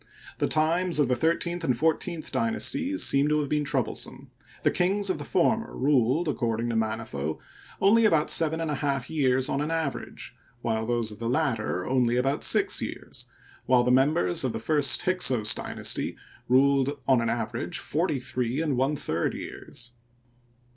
[0.39, 4.31] The times of the thirteenth and fourteenth dynasties seem to have been troublesome.
[4.63, 7.37] The kings of the former ruled, according to Manetho,
[7.79, 12.15] only about seven and a half years on an average, those of the latter only
[12.15, 13.27] about six years,
[13.67, 16.17] while the members of the first Hyksos dynasty
[16.49, 19.91] ruled on an average forty three and one third years.